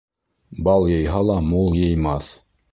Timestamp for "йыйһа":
0.93-1.21